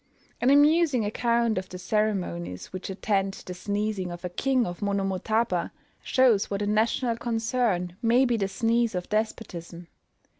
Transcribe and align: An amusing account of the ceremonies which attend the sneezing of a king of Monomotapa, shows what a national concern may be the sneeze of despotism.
An 0.41 0.49
amusing 0.49 1.05
account 1.05 1.59
of 1.59 1.69
the 1.69 1.77
ceremonies 1.77 2.73
which 2.73 2.89
attend 2.89 3.35
the 3.45 3.53
sneezing 3.53 4.09
of 4.11 4.25
a 4.25 4.29
king 4.29 4.65
of 4.65 4.79
Monomotapa, 4.79 5.69
shows 6.01 6.49
what 6.49 6.63
a 6.63 6.65
national 6.65 7.17
concern 7.17 7.95
may 8.01 8.25
be 8.25 8.35
the 8.35 8.47
sneeze 8.47 8.95
of 8.95 9.09
despotism. 9.09 9.85